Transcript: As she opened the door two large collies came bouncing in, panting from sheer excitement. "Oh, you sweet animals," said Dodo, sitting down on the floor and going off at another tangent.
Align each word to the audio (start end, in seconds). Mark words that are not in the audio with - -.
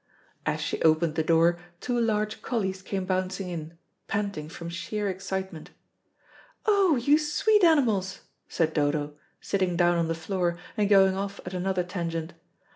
As 0.47 0.59
she 0.59 0.81
opened 0.81 1.13
the 1.13 1.21
door 1.23 1.59
two 1.79 1.99
large 1.99 2.41
collies 2.41 2.81
came 2.81 3.05
bouncing 3.05 3.49
in, 3.49 3.77
panting 4.07 4.49
from 4.49 4.67
sheer 4.67 5.07
excitement. 5.07 5.69
"Oh, 6.65 6.95
you 6.95 7.19
sweet 7.19 7.63
animals," 7.63 8.21
said 8.49 8.73
Dodo, 8.73 9.13
sitting 9.41 9.75
down 9.77 9.99
on 9.99 10.07
the 10.07 10.15
floor 10.15 10.57
and 10.75 10.89
going 10.89 11.15
off 11.15 11.39
at 11.45 11.53
another 11.53 11.83
tangent. 11.83 12.33